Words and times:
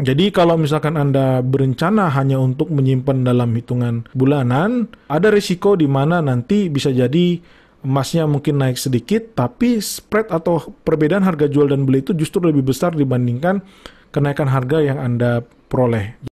Jadi 0.00 0.32
kalau 0.32 0.56
misalkan 0.56 0.96
Anda 0.96 1.44
berencana 1.44 2.08
hanya 2.16 2.40
untuk 2.40 2.72
menyimpan 2.72 3.20
dalam 3.20 3.52
hitungan 3.52 4.08
bulanan, 4.16 4.88
ada 5.12 5.28
risiko 5.28 5.76
di 5.76 5.84
mana 5.84 6.24
nanti 6.24 6.72
bisa 6.72 6.88
jadi 6.88 7.36
emasnya 7.84 8.24
mungkin 8.24 8.60
naik 8.60 8.80
sedikit, 8.80 9.36
tapi 9.36 9.80
spread 9.80 10.32
atau 10.32 10.72
perbedaan 10.84 11.24
harga 11.24 11.48
jual 11.48 11.68
dan 11.68 11.84
beli 11.84 12.00
itu 12.00 12.16
justru 12.16 12.44
lebih 12.44 12.72
besar 12.72 12.96
dibandingkan 12.96 13.60
kenaikan 14.08 14.48
harga 14.48 14.80
yang 14.80 14.98
Anda 15.00 15.44
peroleh. 15.68 16.29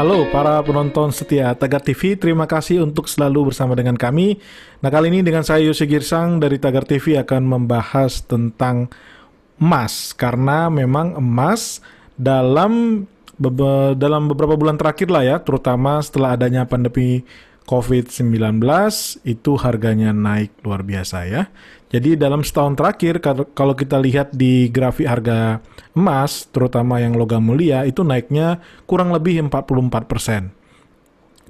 Halo 0.00 0.24
para 0.32 0.56
penonton 0.64 1.12
setia 1.12 1.52
Tagar 1.52 1.84
TV, 1.84 2.16
terima 2.16 2.48
kasih 2.48 2.80
untuk 2.80 3.04
selalu 3.04 3.52
bersama 3.52 3.76
dengan 3.76 4.00
kami. 4.00 4.40
Nah 4.80 4.88
kali 4.88 5.12
ini 5.12 5.20
dengan 5.20 5.44
saya 5.44 5.60
Yosi 5.60 5.84
Girsang 5.84 6.40
dari 6.40 6.56
Tagar 6.56 6.88
TV 6.88 7.20
akan 7.20 7.44
membahas 7.44 8.24
tentang 8.24 8.88
emas 9.60 10.16
karena 10.16 10.72
memang 10.72 11.20
emas 11.20 11.84
dalam 12.16 13.04
dalam 14.00 14.22
beberapa 14.24 14.56
bulan 14.56 14.80
terakhir 14.80 15.12
lah 15.12 15.20
ya, 15.20 15.36
terutama 15.36 16.00
setelah 16.00 16.32
adanya 16.32 16.64
pandemi 16.64 17.20
COVID-19 17.70 18.58
itu 19.22 19.52
harganya 19.62 20.10
naik 20.10 20.58
luar 20.66 20.82
biasa 20.82 21.30
ya. 21.30 21.46
Jadi 21.94 22.18
dalam 22.18 22.42
setahun 22.42 22.74
terakhir 22.74 23.22
kalau 23.54 23.78
kita 23.78 23.94
lihat 24.02 24.34
di 24.34 24.66
grafik 24.74 25.06
harga 25.06 25.62
emas 25.94 26.50
terutama 26.50 26.98
yang 26.98 27.14
logam 27.14 27.46
mulia 27.46 27.86
itu 27.86 28.02
naiknya 28.02 28.58
kurang 28.90 29.14
lebih 29.14 29.46
44%. 29.46 30.50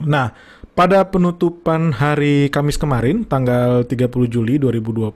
Nah, 0.04 0.36
pada 0.76 1.08
penutupan 1.08 1.96
hari 1.96 2.52
Kamis 2.52 2.76
kemarin 2.76 3.24
tanggal 3.24 3.88
30 3.88 4.28
Juli 4.28 4.60
2020 4.60 5.12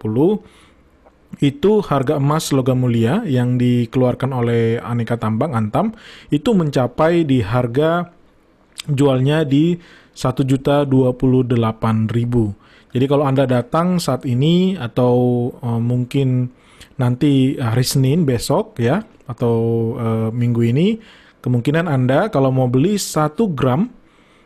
itu 1.41 1.73
harga 1.85 2.17
emas 2.17 2.49
logam 2.49 2.81
mulia 2.81 3.25
yang 3.29 3.61
dikeluarkan 3.61 4.31
oleh 4.33 4.81
Aneka 4.81 5.21
Tambang 5.21 5.53
Antam 5.53 5.93
itu 6.33 6.53
mencapai 6.57 7.29
di 7.29 7.45
harga 7.45 8.09
jualnya 8.89 9.43
di 9.49 9.77
satu 10.15 10.47
juta 10.47 10.87
dua 10.87 11.13
puluh 11.13 11.43
delapan 11.43 12.07
ribu. 12.09 12.55
Jadi 12.95 13.11
kalau 13.11 13.27
Anda 13.27 13.45
datang 13.45 13.99
saat 13.99 14.23
ini 14.23 14.79
atau 14.79 15.51
uh, 15.59 15.83
mungkin 15.83 16.55
nanti 16.95 17.59
hari 17.59 17.83
Senin 17.83 18.23
besok 18.23 18.79
ya 18.79 19.03
atau 19.27 19.57
uh, 19.99 20.29
minggu 20.31 20.63
ini 20.63 21.03
kemungkinan 21.43 21.91
Anda 21.91 22.31
kalau 22.31 22.55
mau 22.55 22.71
beli 22.71 22.95
satu 22.95 23.51
gram 23.51 23.91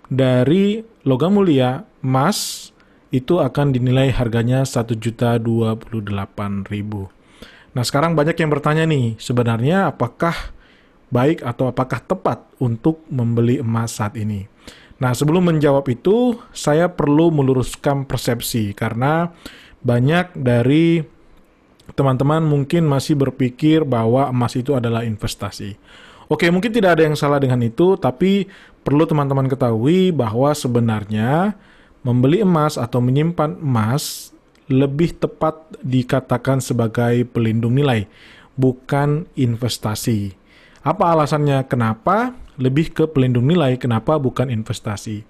dari 0.09 0.81
logam 1.05 1.37
mulia 1.37 1.85
emas 2.01 2.73
itu 3.13 3.37
akan 3.37 3.77
dinilai 3.77 4.09
harganya 4.17 4.65
satu 4.65 4.97
juta 4.97 5.37
dua 5.37 5.77
puluh 5.77 6.01
delapan 6.01 6.65
ribu. 6.73 7.13
Nah 7.77 7.85
sekarang 7.85 8.17
banyak 8.17 8.37
yang 8.41 8.49
bertanya 8.49 8.89
nih 8.89 9.21
sebenarnya 9.21 9.93
apakah 9.93 10.57
baik 11.13 11.45
atau 11.45 11.69
apakah 11.69 12.01
tepat 12.01 12.49
untuk 12.61 13.05
membeli 13.13 13.61
emas 13.61 14.01
saat 14.01 14.17
ini? 14.17 14.49
Nah, 14.99 15.15
sebelum 15.15 15.47
menjawab 15.47 15.87
itu, 15.87 16.35
saya 16.51 16.91
perlu 16.91 17.31
meluruskan 17.31 18.03
persepsi 18.03 18.75
karena 18.75 19.31
banyak 19.79 20.35
dari 20.35 21.07
teman-teman 21.95 22.43
mungkin 22.43 22.85
masih 22.85 23.15
berpikir 23.15 23.87
bahwa 23.87 24.27
emas 24.29 24.59
itu 24.59 24.75
adalah 24.75 25.07
investasi. 25.07 25.79
Oke, 26.29 26.51
mungkin 26.53 26.75
tidak 26.75 26.99
ada 26.99 27.07
yang 27.09 27.17
salah 27.17 27.41
dengan 27.41 27.63
itu, 27.65 27.97
tapi 27.97 28.51
perlu 28.85 29.09
teman-teman 29.09 29.49
ketahui 29.49 30.13
bahwa 30.13 30.53
sebenarnya 30.53 31.57
membeli 32.05 32.45
emas 32.45 32.77
atau 32.77 33.01
menyimpan 33.01 33.57
emas 33.57 34.35
lebih 34.69 35.17
tepat 35.17 35.57
dikatakan 35.81 36.61
sebagai 36.61 37.25
pelindung 37.33 37.73
nilai, 37.73 38.05
bukan 38.59 39.25
investasi. 39.33 40.37
Apa 40.85 41.17
alasannya 41.17 41.65
kenapa? 41.65 42.37
Lebih 42.59 42.91
ke 42.93 43.05
pelindung 43.07 43.47
nilai, 43.47 43.79
kenapa 43.79 44.19
bukan 44.19 44.51
investasi. 44.51 45.23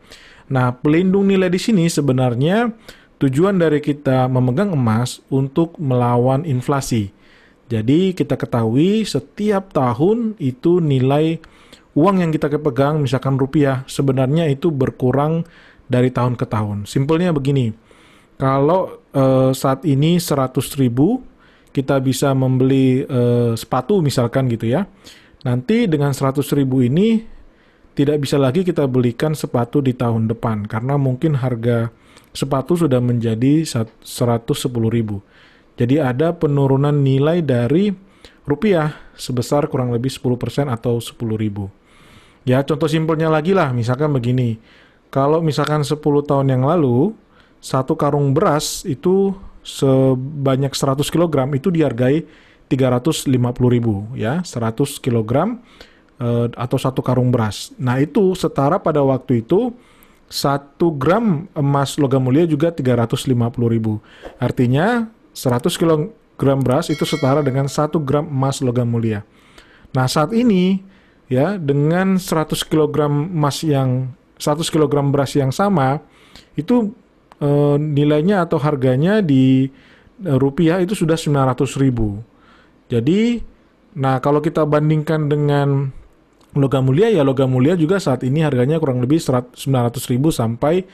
Nah, 0.49 0.73
pelindung 0.73 1.29
nilai 1.29 1.53
di 1.53 1.61
sini 1.61 1.87
sebenarnya 1.87 2.73
tujuan 3.21 3.61
dari 3.61 3.85
kita 3.85 4.27
memegang 4.33 4.73
emas 4.73 5.21
untuk 5.29 5.77
melawan 5.77 6.49
inflasi. 6.49 7.13
Jadi 7.69 8.17
kita 8.17 8.41
ketahui 8.41 9.05
setiap 9.05 9.77
tahun 9.77 10.41
itu 10.41 10.81
nilai 10.81 11.37
uang 11.93 12.25
yang 12.25 12.33
kita 12.33 12.49
pegang, 12.57 13.05
misalkan 13.05 13.37
rupiah, 13.37 13.85
sebenarnya 13.85 14.49
itu 14.49 14.73
berkurang 14.73 15.45
dari 15.85 16.09
tahun 16.09 16.41
ke 16.41 16.49
tahun. 16.49 16.89
Simpelnya 16.89 17.37
begini, 17.37 17.69
kalau 18.41 19.05
eh, 19.13 19.53
saat 19.53 19.85
ini 19.85 20.17
100 20.17 20.57
ribu 20.81 21.21
kita 21.77 22.01
bisa 22.01 22.33
membeli 22.33 23.05
eh, 23.05 23.53
sepatu 23.53 24.01
misalkan 24.01 24.49
gitu 24.49 24.73
ya, 24.73 24.89
Nanti 25.47 25.87
dengan 25.87 26.11
100 26.11 26.43
ribu 26.59 26.83
ini 26.83 27.23
tidak 27.95 28.23
bisa 28.23 28.39
lagi 28.39 28.67
kita 28.67 28.87
belikan 28.87 29.35
sepatu 29.35 29.79
di 29.79 29.95
tahun 29.95 30.31
depan 30.31 30.67
karena 30.67 30.99
mungkin 30.99 31.39
harga 31.39 31.91
sepatu 32.35 32.79
sudah 32.79 32.99
menjadi 32.99 33.63
110 33.67 33.99
ribu. 34.91 35.23
Jadi 35.79 36.03
ada 36.03 36.35
penurunan 36.35 36.95
nilai 36.95 37.39
dari 37.43 37.95
rupiah 38.43 38.99
sebesar 39.15 39.71
kurang 39.71 39.95
lebih 39.95 40.11
10% 40.11 40.67
atau 40.67 40.99
10 40.99 41.15
ribu. 41.39 41.71
Ya 42.43 42.63
contoh 42.67 42.91
simpelnya 42.91 43.31
lagi 43.31 43.55
lah, 43.55 43.71
misalkan 43.71 44.11
begini. 44.11 44.59
Kalau 45.11 45.39
misalkan 45.45 45.87
10 45.87 45.99
tahun 46.03 46.49
yang 46.51 46.67
lalu, 46.67 47.15
satu 47.63 47.95
karung 47.95 48.35
beras 48.35 48.83
itu 48.87 49.35
sebanyak 49.63 50.73
100 50.73 51.03
kg 51.13 51.35
itu 51.55 51.69
dihargai 51.69 52.25
350 52.69 53.29
ribu 53.73 54.05
ya 54.13 54.45
100 54.45 55.01
kg 55.01 55.33
uh, 56.21 56.47
atau 56.53 56.79
satu 56.79 57.01
karung 57.01 57.33
beras. 57.33 57.73
Nah 57.81 57.99
itu 57.99 58.37
setara 58.37 58.77
pada 58.79 59.01
waktu 59.01 59.43
itu 59.43 59.73
satu 60.29 60.93
gram 60.93 61.49
emas 61.57 61.97
logam 61.97 62.21
mulia 62.21 62.45
juga 62.45 62.69
350 62.69 63.33
ribu. 63.73 63.99
Artinya 64.37 65.09
100 65.33 65.65
kg 65.81 66.13
beras 66.61 66.93
itu 66.93 67.03
setara 67.09 67.41
dengan 67.41 67.67
satu 67.67 67.97
gram 67.99 68.29
emas 68.29 68.61
logam 68.61 68.87
mulia. 68.87 69.25
Nah 69.97 70.05
saat 70.05 70.37
ini 70.37 70.85
ya 71.33 71.57
dengan 71.57 72.21
100 72.21 72.53
kg 72.69 73.09
emas 73.09 73.65
yang 73.65 74.13
100 74.37 74.69
kg 74.69 74.93
beras 75.09 75.33
yang 75.35 75.51
sama 75.51 76.05
itu 76.55 76.93
uh, 77.41 77.77
nilainya 77.81 78.45
atau 78.45 78.61
harganya 78.61 79.25
di 79.25 79.73
uh, 80.23 80.39
rupiah 80.39 80.79
itu 80.83 80.93
sudah 80.93 81.17
900 81.17 81.57
ribu. 81.81 82.21
Jadi, 82.89 83.45
nah 83.97 84.21
kalau 84.21 84.41
kita 84.41 84.65
bandingkan 84.65 85.29
dengan 85.29 85.93
logam 86.57 86.89
mulia 86.89 87.13
ya 87.13 87.21
logam 87.21 87.53
mulia 87.53 87.77
juga 87.77 88.01
saat 88.01 88.25
ini 88.25 88.41
harganya 88.41 88.81
kurang 88.81 89.05
lebih 89.05 89.21
900 89.21 89.53
ribu 90.09 90.33
sampai 90.33 90.89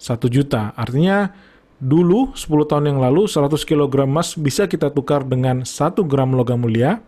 1 0.00 0.16
juta. 0.32 0.72
Artinya 0.74 1.32
dulu 1.78 2.32
10 2.32 2.70
tahun 2.70 2.84
yang 2.94 2.98
lalu 3.02 3.28
100 3.28 3.52
kg 3.68 4.08
emas 4.08 4.32
bisa 4.38 4.64
kita 4.64 4.88
tukar 4.88 5.26
dengan 5.26 5.62
1 5.66 6.00
gram 6.08 6.32
logam 6.32 6.64
mulia. 6.64 7.04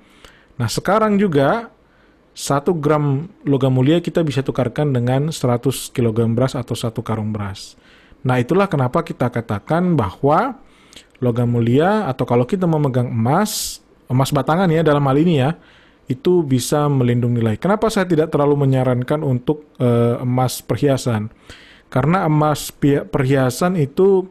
Nah 0.61 0.69
sekarang 0.69 1.17
juga 1.17 1.73
1 2.37 2.69
gram 2.77 3.33
logam 3.49 3.73
mulia 3.73 4.05
kita 4.05 4.21
bisa 4.21 4.45
tukarkan 4.45 4.93
dengan 4.93 5.33
100 5.33 5.97
kg 5.97 6.19
beras 6.37 6.53
atau 6.53 6.77
1 6.77 6.93
karung 7.01 7.33
beras. 7.33 7.81
Nah 8.21 8.37
itulah 8.37 8.69
kenapa 8.69 9.01
kita 9.01 9.33
katakan 9.33 9.97
bahwa 9.97 10.61
logam 11.23 11.49
mulia 11.49 12.05
atau 12.11 12.29
kalau 12.29 12.45
kita 12.45 12.69
memegang 12.69 13.09
emas 13.09 13.81
emas 14.07 14.31
batangan 14.31 14.71
ya 14.71 14.83
dalam 14.87 15.03
hal 15.07 15.17
ini 15.19 15.35
ya 15.43 15.55
itu 16.07 16.47
bisa 16.47 16.87
melindungi 16.87 17.43
nilai. 17.43 17.57
Kenapa 17.59 17.91
saya 17.91 18.07
tidak 18.07 18.31
terlalu 18.31 18.67
menyarankan 18.67 19.27
untuk 19.27 19.75
uh, 19.83 20.23
emas 20.23 20.63
perhiasan? 20.63 21.35
Karena 21.91 22.27
emas 22.27 22.71
perhiasan 23.11 23.75
itu 23.75 24.27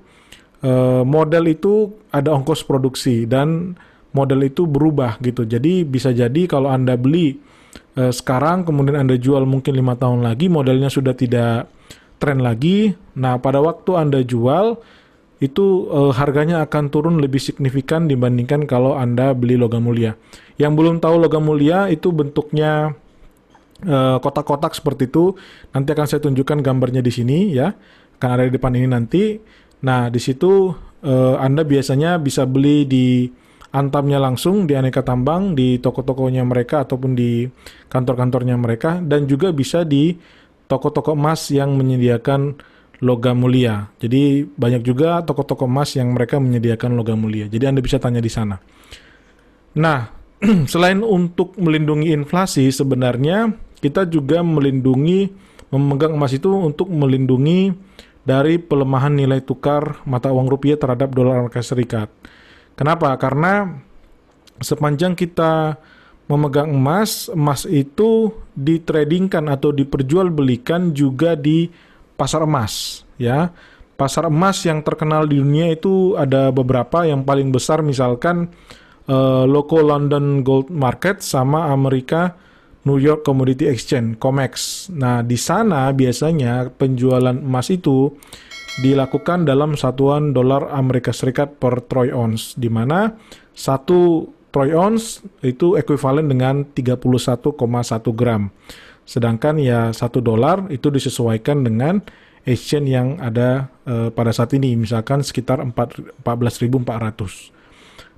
uh, 0.63 1.03
model 1.03 1.51
itu 1.51 1.91
ada 2.11 2.31
ongkos 2.31 2.63
produksi 2.63 3.27
dan 3.27 3.75
model 4.15 4.47
itu 4.47 4.63
berubah 4.63 5.19
gitu. 5.19 5.43
Jadi 5.43 5.83
bisa 5.83 6.15
jadi 6.15 6.47
kalau 6.47 6.71
Anda 6.71 6.95
beli 6.95 7.35
uh, 7.99 8.11
sekarang 8.11 8.63
kemudian 8.63 9.03
Anda 9.03 9.19
jual 9.19 9.43
mungkin 9.43 9.75
lima 9.75 9.99
tahun 9.99 10.23
lagi 10.23 10.47
modelnya 10.47 10.87
sudah 10.87 11.11
tidak 11.11 11.67
tren 12.19 12.39
lagi. 12.39 12.95
Nah, 13.19 13.35
pada 13.43 13.59
waktu 13.59 13.91
Anda 13.99 14.23
jual 14.23 14.79
itu 15.43 15.91
uh, 15.91 16.15
harganya 16.15 16.63
akan 16.63 16.87
turun 16.87 17.19
lebih 17.19 17.43
signifikan 17.43 18.07
dibandingkan 18.07 18.63
kalau 18.63 18.95
Anda 18.95 19.35
beli 19.35 19.59
logam 19.59 19.83
mulia. 19.83 20.15
Yang 20.55 20.71
belum 20.79 20.95
tahu 21.03 21.15
logam 21.19 21.43
mulia 21.43 21.91
itu 21.91 22.15
bentuknya 22.15 22.95
eh, 23.83 24.17
kotak-kotak 24.23 24.71
seperti 24.71 25.11
itu. 25.11 25.35
Nanti 25.75 25.91
akan 25.91 26.07
saya 26.07 26.23
tunjukkan 26.23 26.63
gambarnya 26.63 27.03
di 27.03 27.11
sini 27.11 27.51
ya. 27.51 27.75
Akan 28.15 28.29
ada 28.39 28.47
di 28.47 28.55
depan 28.55 28.71
ini 28.71 28.87
nanti. 28.87 29.35
Nah, 29.83 30.07
di 30.07 30.23
situ 30.23 30.71
uh, 31.03 31.35
Anda 31.43 31.67
biasanya 31.67 32.15
bisa 32.23 32.47
beli 32.47 32.87
di 32.87 33.27
antamnya 33.75 34.23
langsung 34.23 34.63
di 34.63 34.73
aneka 34.73 35.03
tambang 35.03 35.51
di 35.51 35.83
toko-tokonya 35.83 36.47
mereka 36.47 36.87
ataupun 36.87 37.11
di 37.11 37.43
kantor-kantornya 37.91 38.55
mereka 38.55 39.03
dan 39.03 39.27
juga 39.27 39.51
bisa 39.51 39.83
di 39.83 40.15
toko-toko 40.71 41.13
emas 41.13 41.51
yang 41.51 41.75
menyediakan 41.75 42.55
logam 43.05 43.37
mulia. 43.37 43.93
Jadi 44.01 44.49
banyak 44.49 44.81
juga 44.81 45.21
toko-toko 45.21 45.69
emas 45.69 45.93
yang 45.93 46.17
mereka 46.17 46.41
menyediakan 46.41 46.97
logam 46.97 47.21
mulia. 47.21 47.45
Jadi 47.45 47.69
Anda 47.69 47.85
bisa 47.85 48.01
tanya 48.01 48.17
di 48.17 48.31
sana. 48.33 48.57
Nah, 49.77 50.09
selain 50.71 51.05
untuk 51.05 51.53
melindungi 51.61 52.09
inflasi, 52.09 52.73
sebenarnya 52.73 53.53
kita 53.77 54.09
juga 54.09 54.41
melindungi 54.41 55.29
memegang 55.69 56.17
emas 56.17 56.33
itu 56.33 56.49
untuk 56.49 56.89
melindungi 56.89 57.77
dari 58.25 58.57
pelemahan 58.57 59.13
nilai 59.13 59.45
tukar 59.45 60.01
mata 60.09 60.33
uang 60.33 60.49
rupiah 60.49 60.81
terhadap 60.81 61.13
dolar 61.13 61.45
Amerika 61.45 61.61
Serikat. 61.61 62.09
Kenapa? 62.73 63.13
Karena 63.21 63.69
sepanjang 64.57 65.13
kita 65.13 65.77
memegang 66.25 66.73
emas, 66.73 67.29
emas 67.29 67.69
itu 67.69 68.33
ditradingkan 68.57 69.45
atau 69.45 69.69
diperjualbelikan 69.69 70.97
juga 70.97 71.37
di 71.37 71.69
pasar 72.15 72.43
emas, 72.43 73.03
ya. 73.19 73.51
Pasar 73.95 74.27
emas 74.27 74.59
yang 74.67 74.83
terkenal 74.83 75.23
di 75.23 75.39
dunia 75.39 75.71
itu 75.71 76.19
ada 76.19 76.51
beberapa, 76.51 77.07
yang 77.07 77.23
paling 77.23 77.55
besar 77.55 77.79
misalkan 77.79 78.51
uh, 79.07 79.47
Local 79.47 79.87
London 79.87 80.43
Gold 80.43 80.67
Market 80.67 81.23
sama 81.23 81.71
Amerika 81.71 82.35
New 82.85 82.99
York 82.99 83.23
Commodity 83.23 83.71
Exchange 83.71 84.19
(COMEX). 84.19 84.87
Nah, 84.93 85.23
di 85.23 85.39
sana 85.39 85.89
biasanya 85.95 86.69
penjualan 86.75 87.33
emas 87.33 87.71
itu 87.71 88.13
dilakukan 88.83 89.47
dalam 89.47 89.79
satuan 89.79 90.35
dolar 90.35 90.69
Amerika 90.75 91.15
Serikat 91.15 91.55
per 91.55 91.87
troy 91.87 92.11
ounce, 92.11 92.59
di 92.59 92.67
mana 92.67 93.15
satu 93.55 94.27
troy 94.51 94.75
ounce 94.75 95.23
itu 95.41 95.79
ekuivalen 95.79 96.27
dengan 96.27 96.67
31,1 96.67 97.55
gram. 98.11 98.51
Sedangkan 99.05 99.61
ya 99.61 99.93
satu 99.93 100.17
dolar 100.19 100.65
itu 100.73 100.89
disesuaikan 100.89 101.61
dengan 101.61 102.01
exchange 102.45 102.89
yang 102.89 103.21
ada 103.21 103.69
uh, 103.85 104.09
pada 104.09 104.33
saat 104.33 104.53
ini, 104.57 104.73
misalkan 104.77 105.21
sekitar 105.21 105.61
14.400. 105.61 107.53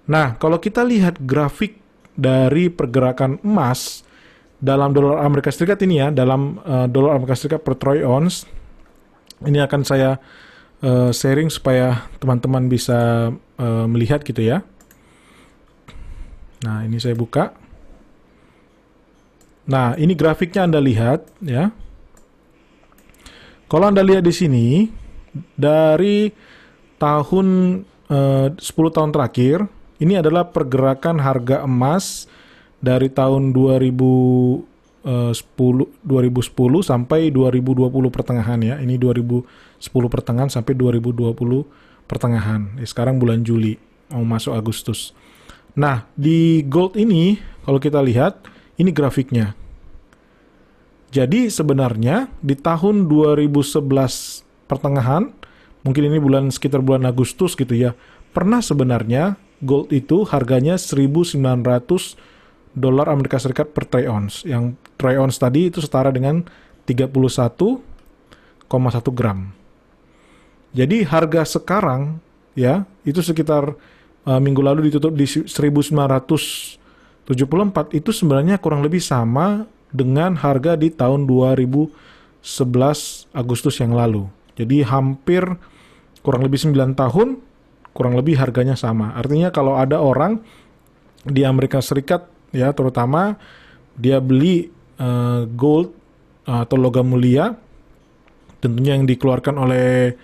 Nah, 0.08 0.40
kalau 0.40 0.60
kita 0.60 0.88
lihat 0.88 1.20
grafik 1.24 1.80
dari 2.16 2.72
pergerakan 2.72 3.40
emas 3.44 4.04
dalam 4.58 4.96
dolar 4.96 5.24
Amerika 5.24 5.52
Serikat 5.52 5.84
ini 5.84 6.00
ya, 6.00 6.08
dalam 6.12 6.60
uh, 6.64 6.88
dolar 6.88 7.20
Amerika 7.20 7.36
Serikat 7.36 7.64
per 7.64 7.76
troy 7.76 8.04
ounce, 8.04 8.48
ini 9.44 9.60
akan 9.60 9.82
saya 9.84 10.20
uh, 10.84 11.12
sharing 11.12 11.52
supaya 11.52 12.08
teman-teman 12.20 12.72
bisa 12.72 13.30
uh, 13.36 13.86
melihat 13.88 14.24
gitu 14.24 14.44
ya. 14.44 14.64
Nah, 16.64 16.84
ini 16.84 16.98
saya 16.98 17.14
buka. 17.14 17.67
Nah, 19.68 20.00
ini 20.00 20.16
grafiknya 20.16 20.64
Anda 20.64 20.80
lihat 20.80 21.28
ya. 21.44 21.76
Kalau 23.68 23.92
Anda 23.92 24.00
lihat 24.00 24.24
di 24.24 24.32
sini 24.32 24.88
dari 25.60 26.32
tahun 26.96 27.48
eh, 28.08 28.48
10 28.56 28.64
tahun 28.96 29.12
terakhir, 29.12 29.68
ini 30.00 30.16
adalah 30.16 30.48
pergerakan 30.48 31.20
harga 31.20 31.68
emas 31.68 32.32
dari 32.80 33.12
tahun 33.12 33.52
2010 33.52 34.64
2010 35.04 35.44
sampai 36.80 37.28
2020 37.36 37.92
pertengahan 38.08 38.60
ya. 38.64 38.80
Ini 38.80 38.96
2010 38.96 39.44
pertengahan 40.08 40.48
sampai 40.48 40.74
2020 40.80 41.28
pertengahan. 42.08 42.72
Ya, 42.80 42.88
sekarang 42.88 43.20
bulan 43.20 43.44
Juli 43.44 43.76
mau 44.08 44.24
masuk 44.24 44.56
Agustus. 44.56 45.12
Nah, 45.76 46.08
di 46.16 46.64
gold 46.64 46.96
ini 46.96 47.36
kalau 47.68 47.84
kita 47.84 48.00
lihat 48.00 48.48
ini 48.78 48.94
grafiknya. 48.94 49.58
Jadi 51.10 51.48
sebenarnya 51.48 52.30
di 52.44 52.54
tahun 52.54 53.08
2011 53.08 53.82
pertengahan, 54.68 55.32
mungkin 55.82 56.04
ini 56.08 56.20
bulan 56.20 56.52
sekitar 56.52 56.84
bulan 56.84 57.08
Agustus 57.08 57.56
gitu 57.56 57.74
ya, 57.74 57.96
pernah 58.36 58.60
sebenarnya 58.60 59.40
gold 59.64 59.90
itu 59.90 60.28
harganya 60.30 60.78
1900 60.78 61.40
dolar 62.78 63.10
Amerika 63.10 63.42
Serikat 63.42 63.74
per 63.74 63.90
troy 63.90 64.06
ounce. 64.06 64.46
Yang 64.46 64.78
troy 65.00 65.18
ounce 65.18 65.42
tadi 65.42 65.74
itu 65.74 65.82
setara 65.82 66.14
dengan 66.14 66.46
31,1 66.86 67.82
gram. 69.16 69.40
Jadi 70.76 70.98
harga 71.08 71.42
sekarang 71.48 72.22
ya 72.54 72.86
itu 73.02 73.24
sekitar 73.24 73.74
uh, 74.28 74.40
minggu 74.44 74.62
lalu 74.62 74.92
ditutup 74.92 75.16
di 75.16 75.26
1900 75.26 75.48
74 77.28 77.92
itu 77.92 78.16
sebenarnya 78.16 78.56
kurang 78.56 78.80
lebih 78.80 79.04
sama 79.04 79.68
dengan 79.92 80.40
harga 80.40 80.80
di 80.80 80.88
tahun 80.88 81.28
2011 81.28 81.92
Agustus 83.36 83.76
yang 83.84 83.92
lalu. 83.92 84.32
Jadi 84.56 84.80
hampir 84.88 85.44
kurang 86.24 86.48
lebih 86.48 86.56
9 86.60 86.96
tahun, 86.96 87.38
kurang 87.92 88.16
lebih 88.16 88.40
harganya 88.40 88.80
sama. 88.80 89.12
Artinya 89.12 89.52
kalau 89.52 89.76
ada 89.76 90.00
orang 90.00 90.40
di 91.28 91.44
Amerika 91.44 91.84
Serikat 91.84 92.32
ya 92.56 92.72
terutama 92.72 93.36
dia 94.00 94.24
beli 94.24 94.72
uh, 95.04 95.44
gold 95.52 95.92
atau 96.48 96.80
logam 96.80 97.12
mulia 97.12 97.60
tentunya 98.64 98.96
yang 98.96 99.04
dikeluarkan 99.04 99.56
oleh 99.60 100.16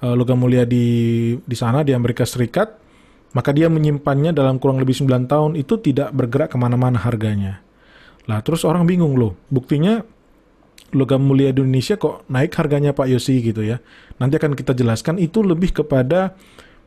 uh, 0.00 0.14
logam 0.16 0.40
mulia 0.40 0.64
di 0.64 1.36
di 1.36 1.56
sana 1.56 1.84
di 1.84 1.92
Amerika 1.92 2.24
Serikat 2.24 2.85
maka 3.34 3.50
dia 3.50 3.66
menyimpannya 3.66 4.30
dalam 4.36 4.60
kurang 4.60 4.78
lebih 4.78 4.94
9 4.94 5.26
tahun 5.26 5.58
itu 5.58 5.80
tidak 5.82 6.14
bergerak 6.14 6.54
ke 6.54 6.56
mana-mana 6.60 7.00
harganya. 7.00 7.64
Lah 8.26 8.42
terus 8.42 8.66
orang 8.66 8.86
bingung 8.86 9.14
loh, 9.18 9.38
buktinya 9.48 10.02
logam 10.94 11.22
mulia 11.22 11.50
di 11.50 11.62
Indonesia 11.62 11.98
kok 11.98 12.26
naik 12.30 12.54
harganya 12.54 12.94
Pak 12.94 13.06
Yosi 13.10 13.42
gitu 13.42 13.62
ya. 13.66 13.82
Nanti 14.18 14.38
akan 14.38 14.54
kita 14.54 14.74
jelaskan 14.74 15.18
itu 15.18 15.42
lebih 15.42 15.74
kepada 15.74 16.34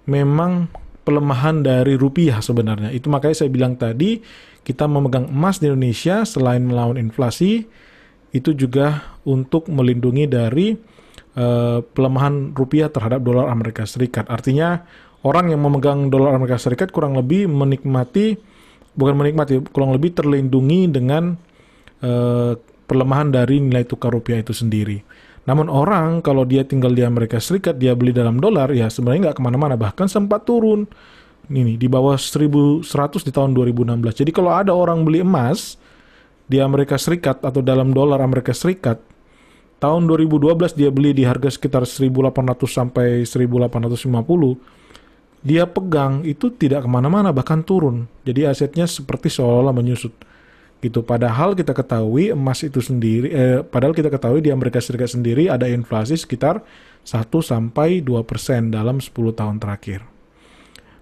memang 0.07 0.71
pelemahan 1.03 1.65
dari 1.65 1.95
rupiah 1.95 2.39
sebenarnya. 2.39 2.93
Itu 2.93 3.09
makanya 3.09 3.45
saya 3.45 3.49
bilang 3.51 3.75
tadi 3.75 4.21
kita 4.63 4.85
memegang 4.85 5.31
emas 5.31 5.57
di 5.57 5.71
Indonesia 5.71 6.21
selain 6.27 6.63
melawan 6.63 6.99
inflasi 6.99 7.65
itu 8.29 8.53
juga 8.53 9.17
untuk 9.25 9.65
melindungi 9.73 10.29
dari 10.29 10.77
uh, 11.33 11.81
pelemahan 11.81 12.53
rupiah 12.53 12.93
terhadap 12.93 13.25
dolar 13.25 13.49
Amerika 13.49 13.89
Serikat. 13.89 14.29
Artinya 14.29 14.85
orang 15.23 15.51
yang 15.51 15.59
memegang 15.59 16.07
dolar 16.07 16.35
Amerika 16.35 16.59
Serikat 16.59 16.93
kurang 16.95 17.15
lebih 17.17 17.49
menikmati 17.49 18.39
bukan 18.95 19.15
menikmati 19.15 19.63
kurang 19.71 19.95
lebih 19.95 20.15
terlindungi 20.15 20.91
dengan 20.91 21.35
uh, 22.03 22.53
pelemahan 22.89 23.31
dari 23.31 23.61
nilai 23.61 23.85
tukar 23.85 24.11
rupiah 24.11 24.41
itu 24.41 24.51
sendiri. 24.51 24.99
Namun 25.47 25.71
orang 25.71 26.21
kalau 26.21 26.45
dia 26.45 26.61
tinggal 26.67 26.93
di 26.93 27.01
Amerika 27.01 27.41
Serikat 27.41 27.79
dia 27.79 27.95
beli 27.95 28.13
dalam 28.13 28.37
dolar 28.37 28.69
ya 28.75 28.91
sebenarnya 28.91 29.29
nggak 29.29 29.37
ke 29.39 29.43
mana-mana 29.43 29.75
bahkan 29.79 30.05
sempat 30.05 30.45
turun 30.45 30.85
ini 31.49 31.79
di 31.79 31.89
bawah 31.89 32.17
1100 32.17 32.85
di 33.25 33.31
tahun 33.33 33.57
2016. 33.57 34.21
Jadi 34.25 34.31
kalau 34.35 34.53
ada 34.53 34.75
orang 34.75 35.01
beli 35.01 35.25
emas 35.25 35.81
di 36.45 36.61
Amerika 36.61 36.97
Serikat 36.97 37.41
atau 37.41 37.61
dalam 37.65 37.93
dolar 37.93 38.21
Amerika 38.21 38.53
Serikat 38.53 39.01
tahun 39.79 40.05
2012 40.11 40.75
dia 40.75 40.91
beli 40.91 41.15
di 41.15 41.23
harga 41.23 41.49
sekitar 41.49 41.87
1800 41.87 42.35
sampai 42.67 43.23
1850 43.25 44.88
dia 45.39 45.63
pegang 45.63 46.27
itu 46.27 46.51
tidak 46.51 46.83
ke 46.83 46.89
mana-mana 46.91 47.31
bahkan 47.31 47.63
turun. 47.63 48.11
Jadi 48.27 48.43
asetnya 48.43 48.85
seperti 48.85 49.31
seolah-olah 49.31 49.71
menyusut 49.71 50.11
gitu. 50.79 51.03
Padahal 51.03 51.55
kita 51.55 51.75
ketahui 51.75 52.31
emas 52.31 52.63
itu 52.63 52.79
sendiri, 52.79 53.27
eh, 53.31 53.59
padahal 53.63 53.95
kita 53.95 54.11
ketahui 54.11 54.39
di 54.43 54.51
Amerika 54.51 54.79
Serikat 54.79 55.15
sendiri 55.15 55.51
ada 55.51 55.67
inflasi 55.67 56.15
sekitar 56.15 56.63
1 57.03 57.43
sampai 57.43 58.03
2 58.03 58.23
persen 58.23 58.71
dalam 58.71 58.99
10 58.99 59.35
tahun 59.35 59.59
terakhir. 59.59 60.03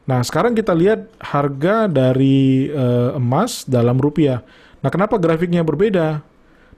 Nah 0.08 0.24
sekarang 0.24 0.56
kita 0.56 0.72
lihat 0.72 1.12
harga 1.20 1.90
dari 1.90 2.70
eh, 2.70 3.12
emas 3.18 3.66
dalam 3.66 3.98
rupiah. 3.98 4.42
Nah 4.82 4.90
kenapa 4.94 5.18
grafiknya 5.18 5.66
berbeda 5.66 6.22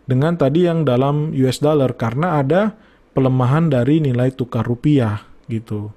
dengan 0.08 0.34
tadi 0.39 0.66
yang 0.66 0.88
dalam 0.88 1.36
US 1.36 1.60
dollar? 1.60 1.94
Karena 1.96 2.39
ada 2.39 2.74
pelemahan 3.13 3.68
dari 3.68 4.00
nilai 4.00 4.32
tukar 4.32 4.66
rupiah 4.66 5.24
gitu. 5.51 5.92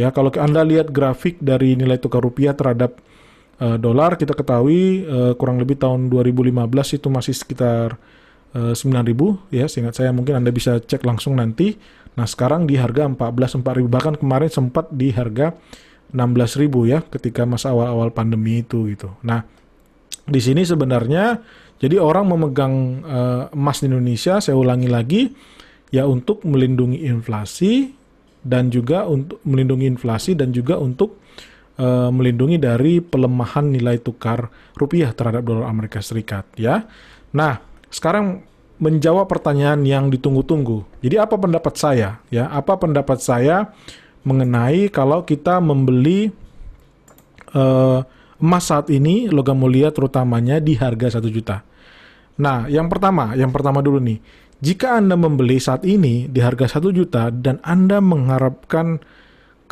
Ya, 0.00 0.08
kalau 0.16 0.32
Anda 0.40 0.64
lihat 0.64 0.88
grafik 0.88 1.36
dari 1.44 1.76
nilai 1.76 2.00
tukar 2.00 2.24
rupiah 2.24 2.56
terhadap 2.56 2.96
uh, 3.60 3.76
dolar, 3.76 4.16
kita 4.16 4.32
ketahui 4.32 5.04
uh, 5.04 5.36
kurang 5.36 5.60
lebih 5.60 5.76
tahun 5.76 6.08
2015 6.08 6.96
itu 6.96 7.08
masih 7.12 7.36
sekitar 7.36 8.00
uh, 8.56 8.72
eh, 8.72 8.74
9.000 8.74 9.52
ya, 9.52 9.68
seingat 9.68 10.00
saya 10.00 10.08
mungkin 10.16 10.40
Anda 10.40 10.48
bisa 10.48 10.80
cek 10.80 11.04
langsung 11.04 11.36
nanti. 11.36 11.76
Nah, 12.16 12.24
sekarang 12.24 12.64
di 12.64 12.80
harga 12.80 13.04
14 13.12 13.60
4.000 13.60 13.92
bahkan 13.92 14.16
kemarin 14.16 14.48
sempat 14.48 14.88
di 14.88 15.12
harga 15.12 15.52
16.000 16.16 16.64
ya 16.88 17.04
ketika 17.04 17.44
masa 17.44 17.76
awal-awal 17.76 18.08
pandemi 18.08 18.64
itu 18.64 18.88
gitu. 18.88 19.12
Nah, 19.20 19.44
di 20.24 20.40
sini 20.40 20.64
sebenarnya 20.64 21.44
jadi 21.76 22.00
orang 22.00 22.24
memegang 22.24 22.74
uh, 23.04 23.42
emas 23.52 23.84
di 23.84 23.92
Indonesia, 23.92 24.40
saya 24.40 24.56
ulangi 24.56 24.88
lagi, 24.88 25.22
ya 25.92 26.08
untuk 26.08 26.40
melindungi 26.48 27.04
inflasi 27.04 27.99
dan 28.40 28.72
juga 28.72 29.04
untuk 29.04 29.40
melindungi 29.44 29.86
inflasi 29.88 30.32
dan 30.32 30.50
juga 30.50 30.80
untuk 30.80 31.20
uh, 31.76 32.08
melindungi 32.08 32.56
dari 32.56 33.04
pelemahan 33.04 33.68
nilai 33.68 34.00
tukar 34.00 34.48
rupiah 34.76 35.12
terhadap 35.12 35.44
dolar 35.44 35.68
Amerika 35.68 36.00
Serikat 36.00 36.48
ya. 36.56 36.88
Nah, 37.36 37.60
sekarang 37.92 38.42
menjawab 38.80 39.28
pertanyaan 39.28 39.84
yang 39.84 40.08
ditunggu-tunggu. 40.08 41.04
Jadi 41.04 41.20
apa 41.20 41.36
pendapat 41.36 41.74
saya? 41.76 42.18
Ya, 42.32 42.48
apa 42.48 42.80
pendapat 42.80 43.20
saya 43.20 43.76
mengenai 44.24 44.88
kalau 44.88 45.24
kita 45.24 45.60
membeli 45.60 46.32
uh, 47.52 48.00
emas 48.40 48.64
saat 48.72 48.88
ini 48.88 49.28
logam 49.28 49.60
mulia 49.60 49.92
terutamanya 49.92 50.56
di 50.58 50.80
harga 50.80 51.20
satu 51.20 51.28
juta. 51.28 51.60
Nah, 52.40 52.64
yang 52.72 52.88
pertama, 52.88 53.36
yang 53.36 53.52
pertama 53.52 53.84
dulu 53.84 54.00
nih. 54.00 54.16
Jika 54.60 55.00
Anda 55.00 55.16
membeli 55.16 55.56
saat 55.56 55.88
ini 55.88 56.28
di 56.28 56.40
harga 56.44 56.76
satu 56.76 56.92
juta 56.92 57.32
dan 57.32 57.64
Anda 57.64 58.04
mengharapkan 58.04 59.00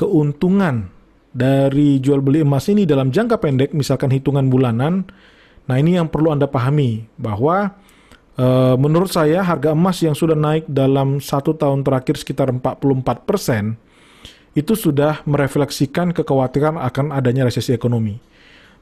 keuntungan 0.00 0.88
dari 1.28 2.00
jual 2.00 2.24
beli 2.24 2.40
emas 2.40 2.72
ini 2.72 2.88
dalam 2.88 3.12
jangka 3.12 3.36
pendek, 3.36 3.76
misalkan 3.76 4.08
hitungan 4.08 4.48
bulanan, 4.48 5.04
nah 5.68 5.76
ini 5.76 6.00
yang 6.00 6.08
perlu 6.08 6.32
Anda 6.32 6.48
pahami 6.48 7.04
bahwa 7.20 7.76
e, 8.32 8.46
menurut 8.80 9.12
saya 9.12 9.44
harga 9.44 9.76
emas 9.76 10.00
yang 10.00 10.16
sudah 10.16 10.32
naik 10.32 10.64
dalam 10.64 11.20
satu 11.20 11.52
tahun 11.52 11.84
terakhir 11.84 12.16
sekitar 12.16 12.48
44 12.48 13.28
persen 13.28 13.76
itu 14.56 14.72
sudah 14.72 15.20
merefleksikan 15.28 16.16
kekhawatiran 16.16 16.80
akan 16.80 17.12
adanya 17.12 17.44
resesi 17.44 17.76
ekonomi. 17.76 18.16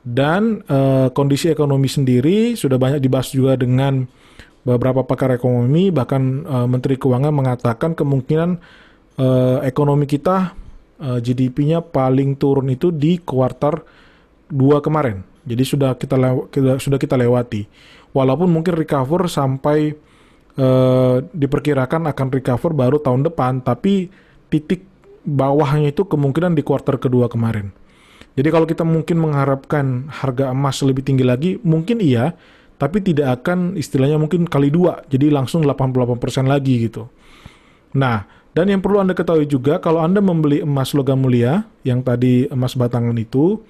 Dan 0.06 0.62
e, 0.62 1.10
kondisi 1.10 1.50
ekonomi 1.50 1.90
sendiri 1.90 2.54
sudah 2.54 2.78
banyak 2.78 3.02
dibahas 3.02 3.34
juga 3.34 3.58
dengan 3.58 4.06
beberapa 4.66 5.06
pakar 5.06 5.30
ekonomi, 5.30 5.94
bahkan 5.94 6.42
e, 6.42 6.56
Menteri 6.66 6.98
Keuangan 6.98 7.30
mengatakan 7.30 7.94
kemungkinan 7.94 8.58
e, 9.14 9.26
ekonomi 9.62 10.10
kita 10.10 10.58
uh, 11.00 11.16
eh, 11.16 11.18
GDP-nya 11.20 11.84
paling 11.84 12.36
turun 12.36 12.68
itu 12.72 12.92
di 12.92 13.20
kuartal 13.20 13.84
2 14.48 14.84
kemarin. 14.84 15.20
Jadi 15.46 15.62
sudah 15.62 15.94
kita, 15.94 16.16
kita 16.50 16.78
sudah 16.82 16.98
kita 16.98 17.14
lewati. 17.14 17.66
Walaupun 18.10 18.50
mungkin 18.50 18.74
recover 18.74 19.28
sampai 19.28 19.94
uh, 20.58 21.22
diperkirakan 21.22 22.10
akan 22.10 22.26
recover 22.32 22.70
baru 22.74 22.98
tahun 22.98 23.28
depan, 23.30 23.62
tapi 23.62 24.10
titik 24.50 24.82
bawahnya 25.26 25.92
itu 25.94 26.06
kemungkinan 26.06 26.54
di 26.56 26.62
kuartal 26.66 26.98
kedua 26.98 27.30
kemarin. 27.30 27.70
Jadi 28.36 28.48
kalau 28.52 28.66
kita 28.68 28.84
mungkin 28.84 29.22
mengharapkan 29.22 30.10
harga 30.12 30.50
emas 30.50 30.82
lebih 30.82 31.06
tinggi 31.06 31.24
lagi, 31.24 31.50
mungkin 31.62 32.02
iya, 32.02 32.34
tapi 32.76 33.00
tidak 33.00 33.40
akan 33.42 33.76
istilahnya 33.76 34.20
mungkin 34.20 34.44
kali 34.44 34.68
dua, 34.68 35.00
jadi 35.08 35.32
langsung 35.32 35.64
88% 35.64 36.20
lagi 36.44 36.88
gitu. 36.88 37.08
Nah, 37.96 38.28
dan 38.56 38.72
yang 38.72 38.80
perlu 38.80 39.00
Anda 39.00 39.12
ketahui 39.12 39.48
juga, 39.48 39.80
kalau 39.80 40.00
Anda 40.00 40.20
membeli 40.20 40.64
emas 40.64 40.92
logam 40.92 41.24
mulia, 41.24 41.68
yang 41.84 42.00
tadi 42.04 42.48
emas 42.48 42.76
batangan 42.76 43.16
itu, 43.16 43.60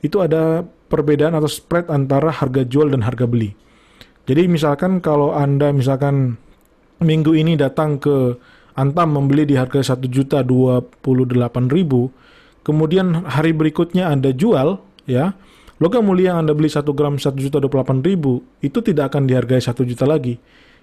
itu 0.00 0.16
ada 0.20 0.64
perbedaan 0.88 1.36
atau 1.36 1.48
spread 1.48 1.88
antara 1.92 2.32
harga 2.32 2.64
jual 2.64 2.88
dan 2.92 3.04
harga 3.04 3.28
beli. 3.28 3.52
Jadi 4.24 4.48
misalkan 4.48 5.00
kalau 5.04 5.32
Anda 5.32 5.72
misalkan 5.72 6.36
minggu 7.00 7.32
ini 7.36 7.56
datang 7.56 8.00
ke 8.00 8.36
Antam 8.78 9.12
membeli 9.12 9.44
di 9.44 9.60
harga 9.60 9.96
1 9.96 10.08
juta 10.08 10.40
28 10.40 11.04
ribu, 11.68 12.08
kemudian 12.64 13.28
hari 13.28 13.52
berikutnya 13.52 14.08
Anda 14.08 14.32
jual, 14.32 14.80
ya, 15.04 15.36
logam 15.80 16.04
mulia 16.04 16.36
yang 16.36 16.46
Anda 16.46 16.52
beli 16.52 16.68
1 16.68 16.84
gram 16.92 17.16
1 17.16 17.34
juta 17.40 17.58
28 17.58 18.04
ribu, 18.04 18.44
itu 18.60 18.78
tidak 18.84 19.10
akan 19.10 19.26
dihargai 19.26 19.58
1 19.58 19.72
juta 19.88 20.04
lagi. 20.04 20.36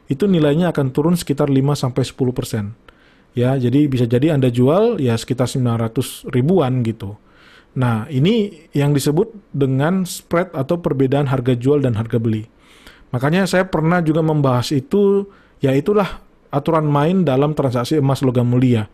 Itu 0.09 0.25
nilainya 0.25 0.73
akan 0.73 0.91
turun 0.91 1.15
sekitar 1.15 1.47
5 1.47 1.77
sampai 1.77 2.03
10 2.03 2.33
persen. 2.33 2.73
Ya 3.37 3.53
jadi 3.53 3.85
bisa 3.85 4.09
jadi 4.09 4.33
anda 4.33 4.49
jual 4.49 4.97
ya 4.97 5.13
sekitar 5.13 5.45
900 5.45 6.25
ribuan 6.33 6.81
gitu. 6.81 7.21
Nah 7.77 8.09
ini 8.09 8.65
yang 8.73 8.97
disebut 8.97 9.29
dengan 9.53 10.09
spread 10.09 10.49
atau 10.57 10.81
perbedaan 10.81 11.29
harga 11.29 11.53
jual 11.53 11.77
dan 11.85 11.93
harga 11.93 12.17
beli. 12.17 12.49
Makanya 13.13 13.45
saya 13.45 13.69
pernah 13.69 14.01
juga 14.01 14.25
membahas 14.25 14.73
itu 14.73 15.29
ya 15.61 15.77
itulah 15.77 16.25
aturan 16.49 16.89
main 16.89 17.21
dalam 17.21 17.53
transaksi 17.53 18.01
emas 18.01 18.25
logam 18.25 18.49
mulia. 18.49 18.89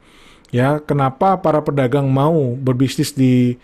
Ya 0.51 0.83
kenapa 0.83 1.39
para 1.39 1.63
pedagang 1.63 2.11
mau 2.11 2.53
berbisnis 2.59 3.15
di 3.15 3.55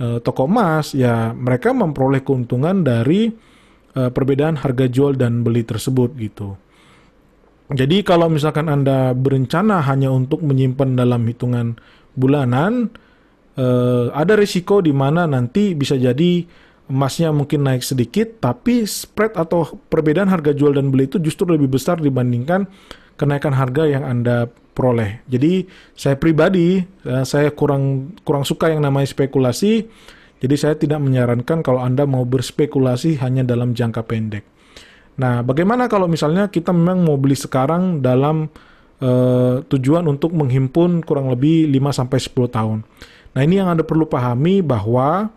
uh, 0.00 0.18
toko 0.20 0.48
emas 0.48 0.92
ya 0.96 1.32
mereka 1.36 1.72
memperoleh 1.72 2.24
keuntungan 2.24 2.82
dari 2.84 3.28
uh, 3.96 4.10
perbedaan 4.12 4.60
harga 4.60 4.86
jual 4.88 5.16
dan 5.16 5.44
beli 5.44 5.62
tersebut 5.62 6.12
gitu. 6.16 6.56
Jadi 7.66 8.06
kalau 8.06 8.30
misalkan 8.30 8.70
Anda 8.70 9.10
berencana 9.10 9.82
hanya 9.90 10.14
untuk 10.14 10.46
menyimpan 10.46 10.94
dalam 10.94 11.26
hitungan 11.26 11.74
bulanan, 12.14 12.94
eh, 13.58 14.06
ada 14.14 14.38
risiko 14.38 14.78
di 14.78 14.94
mana 14.94 15.26
nanti 15.26 15.74
bisa 15.74 15.98
jadi 15.98 16.46
emasnya 16.86 17.34
mungkin 17.34 17.66
naik 17.66 17.82
sedikit, 17.82 18.38
tapi 18.38 18.86
spread 18.86 19.34
atau 19.34 19.66
perbedaan 19.90 20.30
harga 20.30 20.54
jual 20.54 20.78
dan 20.78 20.94
beli 20.94 21.10
itu 21.10 21.18
justru 21.18 21.50
lebih 21.50 21.74
besar 21.74 21.98
dibandingkan 21.98 22.70
kenaikan 23.16 23.56
harga 23.56 23.88
yang 23.88 24.04
Anda 24.04 24.46
peroleh. 24.48 25.24
Jadi 25.24 25.64
saya 25.96 26.20
pribadi, 26.20 26.84
eh, 26.84 27.24
saya 27.24 27.48
kurang 27.56 28.12
kurang 28.22 28.44
suka 28.44 28.68
yang 28.68 28.84
namanya 28.84 29.08
spekulasi, 29.08 29.88
jadi 30.36 30.54
saya 30.54 30.74
tidak 30.76 31.00
menyarankan 31.00 31.64
kalau 31.64 31.80
Anda 31.80 32.04
mau 32.04 32.28
berspekulasi 32.28 33.16
hanya 33.24 33.40
dalam 33.42 33.72
jangka 33.72 34.04
pendek. 34.04 34.44
Nah, 35.16 35.40
bagaimana 35.40 35.88
kalau 35.88 36.04
misalnya 36.12 36.52
kita 36.52 36.76
memang 36.76 37.00
mau 37.00 37.16
beli 37.16 37.32
sekarang 37.32 38.04
dalam 38.04 38.52
uh, 39.00 39.64
tujuan 39.64 40.04
untuk 40.04 40.36
menghimpun 40.36 41.00
kurang 41.00 41.32
lebih 41.32 41.72
5 41.72 42.04
sampai 42.04 42.18
10 42.20 42.52
tahun. 42.52 42.78
Nah, 43.32 43.40
ini 43.40 43.56
yang 43.56 43.72
Anda 43.72 43.80
perlu 43.80 44.04
pahami 44.04 44.60
bahwa 44.60 45.32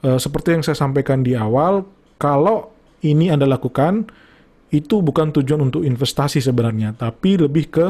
uh, 0.00 0.18
seperti 0.18 0.56
yang 0.56 0.64
saya 0.64 0.80
sampaikan 0.80 1.20
di 1.20 1.36
awal, 1.36 1.84
kalau 2.16 2.72
ini 3.04 3.28
Anda 3.28 3.44
lakukan 3.44 4.08
itu 4.70 5.02
bukan 5.02 5.34
tujuan 5.34 5.66
untuk 5.66 5.82
investasi 5.82 6.38
sebenarnya, 6.38 6.94
tapi 6.94 7.34
lebih 7.34 7.66
ke 7.74 7.86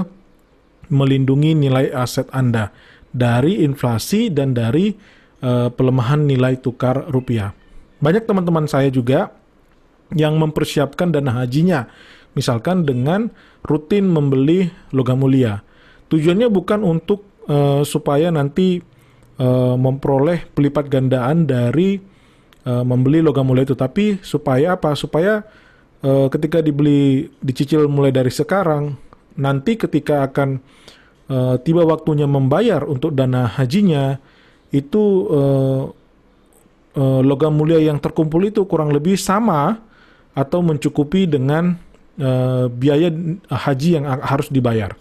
melindungi 0.88 1.52
nilai 1.52 1.92
aset 1.92 2.26
Anda 2.32 2.72
dari 3.12 3.60
inflasi 3.60 4.32
dan 4.32 4.56
dari 4.56 4.96
uh, 5.44 5.68
pelemahan 5.68 6.24
nilai 6.24 6.56
tukar 6.58 7.04
rupiah. 7.12 7.52
Banyak 8.00 8.24
teman-teman 8.24 8.64
saya 8.64 8.88
juga 8.88 9.28
yang 10.16 10.40
mempersiapkan 10.40 11.12
dana 11.12 11.44
hajinya, 11.44 11.84
misalkan 12.32 12.88
dengan 12.88 13.28
rutin 13.62 14.08
membeli 14.08 14.72
logam 14.96 15.20
mulia. 15.20 15.60
Tujuannya 16.08 16.48
bukan 16.48 16.80
untuk 16.80 17.44
uh, 17.46 17.84
supaya 17.84 18.32
nanti 18.32 18.80
uh, 19.36 19.76
memperoleh 19.76 20.48
pelipat 20.50 20.88
gandaan 20.88 21.44
dari 21.44 22.08
membeli 22.60 23.24
logam 23.24 23.48
mulia 23.48 23.64
itu, 23.64 23.72
tapi 23.72 24.20
supaya 24.20 24.76
apa? 24.76 24.92
Supaya 24.92 25.40
uh, 26.04 26.26
ketika 26.32 26.60
dibeli 26.60 27.28
dicicil 27.40 27.88
mulai 27.88 28.12
dari 28.12 28.32
sekarang, 28.32 28.96
nanti 29.36 29.76
ketika 29.76 30.26
akan 30.28 30.60
uh, 31.30 31.56
tiba 31.60 31.86
waktunya 31.86 32.28
membayar 32.28 32.84
untuk 32.84 33.14
dana 33.16 33.48
hajinya 33.48 34.18
itu 34.70 35.02
uh, 35.30 35.82
uh, 36.96 37.20
logam 37.22 37.54
mulia 37.54 37.78
yang 37.82 37.98
terkumpul 37.98 38.42
itu 38.46 38.64
kurang 38.66 38.94
lebih 38.94 39.18
sama 39.18 39.82
atau 40.34 40.62
mencukupi 40.62 41.26
dengan 41.26 41.74
uh, 42.18 42.70
biaya 42.70 43.10
haji 43.50 43.88
yang 43.98 44.04
harus 44.06 44.46
dibayar. 44.48 44.94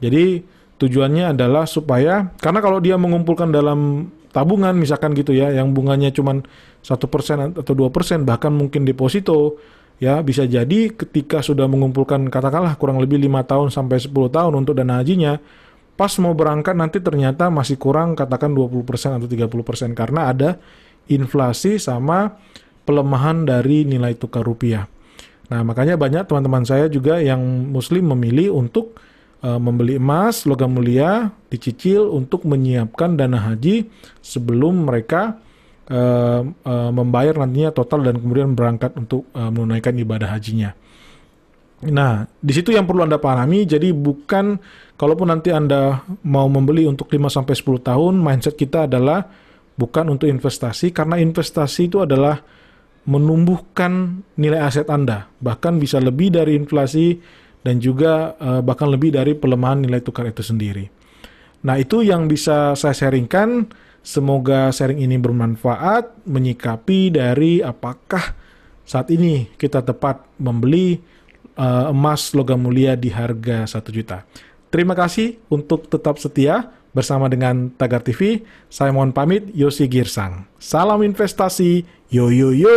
Jadi 0.00 0.42
tujuannya 0.80 1.36
adalah 1.36 1.68
supaya 1.68 2.32
karena 2.40 2.60
kalau 2.64 2.80
dia 2.80 2.96
mengumpulkan 2.96 3.52
dalam 3.52 4.08
tabungan 4.30 4.72
misalkan 4.78 5.12
gitu 5.12 5.34
ya 5.34 5.52
yang 5.52 5.74
bunganya 5.74 6.14
cuma 6.14 6.40
satu 6.80 7.10
persen 7.10 7.52
atau 7.52 7.74
dua 7.76 7.92
persen 7.92 8.24
bahkan 8.24 8.54
mungkin 8.54 8.86
deposito 8.88 9.60
ya 10.00 10.24
bisa 10.24 10.48
jadi 10.48 10.90
ketika 10.96 11.44
sudah 11.44 11.68
mengumpulkan 11.68 12.26
katakanlah 12.32 12.74
kurang 12.80 12.98
lebih 12.98 13.20
lima 13.20 13.44
tahun 13.44 13.68
sampai 13.68 14.00
10 14.00 14.10
tahun 14.32 14.52
untuk 14.56 14.72
dana 14.74 14.98
hajinya 14.98 15.36
pas 15.94 16.16
mau 16.16 16.32
berangkat 16.32 16.72
nanti 16.72 17.04
ternyata 17.04 17.52
masih 17.52 17.76
kurang 17.76 18.16
katakan 18.16 18.56
20% 18.56 19.20
atau 19.20 19.28
30% 19.28 19.92
karena 19.92 20.32
ada 20.32 20.56
inflasi 21.12 21.76
sama 21.76 22.40
pelemahan 22.88 23.44
dari 23.44 23.84
nilai 23.84 24.16
tukar 24.16 24.40
rupiah. 24.40 24.88
Nah, 25.52 25.60
makanya 25.60 26.00
banyak 26.00 26.24
teman-teman 26.24 26.64
saya 26.64 26.88
juga 26.88 27.20
yang 27.20 27.42
muslim 27.68 28.16
memilih 28.16 28.56
untuk 28.56 28.96
uh, 29.44 29.60
membeli 29.60 30.00
emas 30.00 30.48
logam 30.48 30.72
mulia 30.72 31.34
dicicil 31.52 32.08
untuk 32.08 32.48
menyiapkan 32.48 33.20
dana 33.20 33.36
haji 33.36 33.90
sebelum 34.24 34.88
mereka 34.88 35.36
uh, 35.90 36.40
uh, 36.46 36.90
membayar 36.94 37.34
nantinya 37.36 37.74
total 37.74 38.06
dan 38.06 38.16
kemudian 38.22 38.54
berangkat 38.54 38.94
untuk 38.96 39.26
uh, 39.34 39.50
menunaikan 39.50 39.98
ibadah 39.98 40.30
hajinya. 40.30 40.72
Nah, 41.80 42.28
di 42.28 42.52
situ 42.52 42.76
yang 42.76 42.84
perlu 42.84 43.08
Anda 43.08 43.16
pahami, 43.16 43.64
jadi 43.64 43.96
bukan 43.96 44.60
kalaupun 45.00 45.32
nanti 45.32 45.48
Anda 45.48 46.04
mau 46.28 46.44
membeli 46.44 46.84
untuk 46.84 47.08
5 47.08 47.40
sampai 47.40 47.56
10 47.56 47.88
tahun, 47.88 48.14
mindset 48.20 48.54
kita 48.54 48.84
adalah 48.84 49.24
bukan 49.80 50.12
untuk 50.12 50.28
investasi 50.28 50.92
karena 50.92 51.16
investasi 51.16 51.88
itu 51.88 52.04
adalah 52.04 52.44
menumbuhkan 53.08 54.20
nilai 54.36 54.60
aset 54.60 54.92
Anda, 54.92 55.32
bahkan 55.40 55.80
bisa 55.80 55.96
lebih 56.04 56.36
dari 56.36 56.52
inflasi 56.52 57.16
dan 57.64 57.80
juga 57.80 58.36
uh, 58.36 58.60
bahkan 58.60 58.92
lebih 58.92 59.16
dari 59.16 59.32
pelemahan 59.32 59.80
nilai 59.80 60.04
tukar 60.04 60.28
itu 60.28 60.44
sendiri. 60.44 60.84
Nah, 61.64 61.76
itu 61.80 62.04
yang 62.04 62.28
bisa 62.28 62.72
saya 62.76 62.92
sharingkan. 62.96 63.68
Semoga 64.00 64.72
sharing 64.72 65.04
ini 65.04 65.20
bermanfaat 65.20 66.24
menyikapi 66.24 67.12
dari 67.12 67.60
apakah 67.60 68.32
saat 68.88 69.12
ini 69.12 69.46
kita 69.60 69.84
tepat 69.84 70.24
membeli 70.40 70.98
uh, 71.60 71.92
emas 71.92 72.32
logam 72.32 72.64
mulia 72.64 72.96
di 72.96 73.12
harga 73.12 73.68
1 73.68 73.96
juta. 73.96 74.24
Terima 74.72 74.96
kasih 74.96 75.36
untuk 75.52 75.90
tetap 75.90 76.16
setia 76.16 76.72
bersama 76.96 77.28
dengan 77.30 77.70
Tagar 77.74 78.02
TV. 78.02 78.42
Saya 78.70 78.90
mohon 78.94 79.14
pamit, 79.14 79.50
Yosi 79.54 79.86
Girsang. 79.86 80.46
Salam 80.58 81.02
investasi, 81.02 81.84
yo 82.10 82.30
yo 82.30 82.54
yo. 82.54 82.76